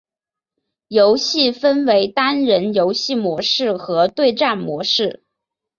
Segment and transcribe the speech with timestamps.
[0.87, 5.21] 游戏分为单人游戏模式和对战模式。